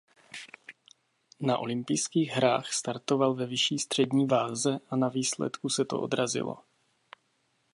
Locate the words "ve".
3.33-3.45